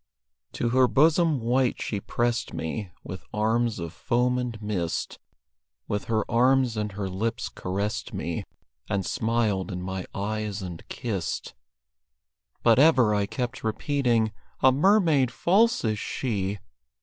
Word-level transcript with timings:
To 0.53 0.69
her 0.69 0.87
bosom 0.87 1.39
white 1.41 1.79
she 1.79 1.99
pressed 1.99 2.55
me 2.55 2.89
With 3.03 3.23
arms 3.35 3.77
of 3.77 3.93
foam 3.93 4.39
and 4.39 4.59
mist; 4.59 5.19
With 5.87 6.05
her 6.05 6.25
arms 6.27 6.75
and 6.75 6.93
her 6.93 7.07
lips 7.07 7.49
caressed 7.49 8.11
me, 8.11 8.43
And 8.89 9.05
smiled 9.05 9.71
in 9.71 9.83
my 9.83 10.05
eyes 10.15 10.63
and 10.63 10.81
kissed. 10.89 11.53
But 12.63 12.79
ever 12.79 13.13
I 13.13 13.27
kept 13.27 13.63
repeating, 13.63 14.31
"A 14.61 14.71
mermaid 14.71 15.29
false 15.29 15.85
is 15.85 15.99
she!" 15.99 16.57